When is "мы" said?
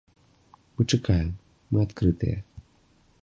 0.77-0.81, 1.69-1.77